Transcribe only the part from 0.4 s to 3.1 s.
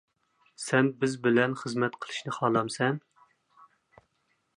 -سەن بىز بىلەن خىزمەت قىلىشنى خالامسەن؟